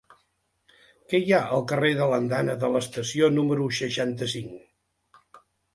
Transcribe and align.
Què 1.13 1.19
hi 1.25 1.35
ha 1.39 1.43
al 1.57 1.67
carrer 1.73 1.91
de 2.01 2.09
l'Andana 2.13 2.57
de 2.65 2.73
l'Estació 2.77 3.33
número 3.39 3.71
seixanta-cinc? 3.83 5.35